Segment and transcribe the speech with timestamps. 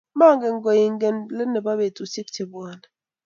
[0.19, 2.85] Mongen kokiingen let nebo betusiek chebwonei